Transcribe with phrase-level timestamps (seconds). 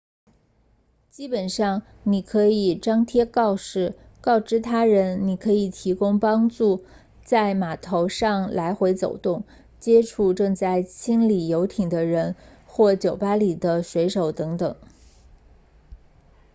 [1.11, 6.83] 基本上你可以张贴告示告知他人你可以提供帮助
[7.23, 9.43] 在码头上来回走动
[9.79, 12.35] 接触正在清理游艇的人
[12.65, 14.75] 或酒吧里的水手等等